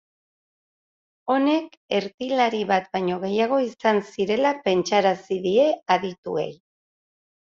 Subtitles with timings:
[1.33, 6.49] Honek, ertilari bat baino gehiago izango zirela pentsarazi die adituei.